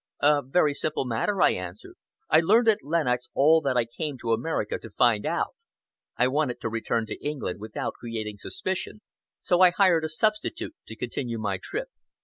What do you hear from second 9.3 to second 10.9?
so I hired a substitute